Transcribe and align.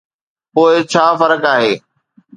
پوء 0.53 0.73
ڇا 0.91 1.05
فرق 1.19 1.41
آهي؟ 1.53 1.71